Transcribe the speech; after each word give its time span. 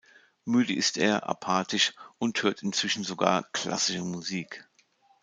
Müde 0.45 0.73
ist 0.73 0.97
er, 0.97 1.29
apathisch, 1.29 1.93
und 2.17 2.41
hört 2.41 2.63
inzwischen 2.63 3.03
sogar 3.03 3.43
klassische 3.53 4.01
Musik. 4.01 4.67